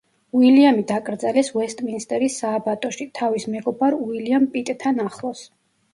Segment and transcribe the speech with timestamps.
[0.37, 5.45] უილიამი დაკრძალეს უესტმინსტერის სააბატოში, თავის მეგობარ უილიამ პიტთან ახლოს.